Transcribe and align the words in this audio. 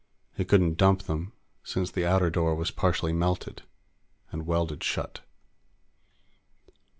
He 0.35 0.45
couldn't 0.45 0.77
dump 0.79 1.03
them, 1.03 1.31
since 1.63 1.91
the 1.91 2.07
outer 2.07 2.31
door 2.31 2.55
was 2.55 2.71
partially 2.71 3.13
melted 3.13 3.61
and 4.31 4.47
welded 4.47 4.83
shut. 4.83 5.21